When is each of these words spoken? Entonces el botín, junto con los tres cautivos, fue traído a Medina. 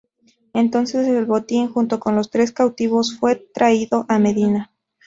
Entonces 0.53 1.07
el 1.07 1.25
botín, 1.25 1.69
junto 1.71 1.99
con 1.99 2.15
los 2.15 2.31
tres 2.31 2.51
cautivos, 2.51 3.15
fue 3.19 3.35
traído 3.35 4.07
a 4.09 4.17
Medina. 4.17 4.71